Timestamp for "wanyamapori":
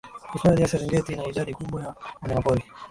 2.21-2.63